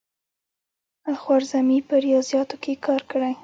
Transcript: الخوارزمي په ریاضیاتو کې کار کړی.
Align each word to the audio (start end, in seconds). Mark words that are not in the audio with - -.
الخوارزمي 1.09 1.79
په 1.87 1.95
ریاضیاتو 2.05 2.55
کې 2.63 2.73
کار 2.85 3.01
کړی. 3.11 3.33